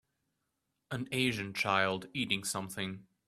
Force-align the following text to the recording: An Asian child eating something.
An 0.89 1.07
Asian 1.11 1.53
child 1.53 2.07
eating 2.15 2.43
something. 2.43 3.05